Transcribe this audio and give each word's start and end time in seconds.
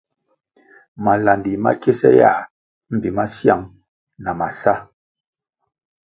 Malandi 1.03 1.51
ma 1.63 1.71
kiese 1.81 2.09
yãh 2.21 2.39
mbpi 2.93 3.09
masiang 3.17 3.63
na 4.23 4.31
masá. 4.39 4.73